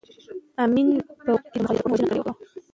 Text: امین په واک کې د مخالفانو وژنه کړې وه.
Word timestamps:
امین 0.63 0.87
په 1.23 1.29
واک 1.33 1.43
کې 1.51 1.57
د 1.59 1.61
مخالفانو 1.63 1.91
وژنه 1.93 2.07
کړې 2.11 2.21
وه. 2.23 2.33